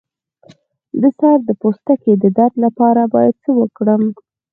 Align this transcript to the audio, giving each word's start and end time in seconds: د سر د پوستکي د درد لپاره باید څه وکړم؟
د 1.01 1.03
سر 1.17 1.37
د 1.47 1.49
پوستکي 1.61 2.13
د 2.19 2.25
درد 2.37 2.55
لپاره 2.65 3.01
باید 3.13 3.35
څه 3.43 3.51
وکړم؟ 3.59 4.03